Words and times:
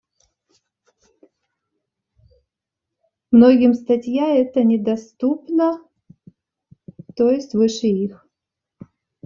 Многим 3.31 3.75
статья 3.75 4.35
эта 4.35 4.63
недоступна, 4.63 5.79
то 7.15 7.29
есть 7.29 7.53
выше 7.53 7.85
их. 7.85 8.27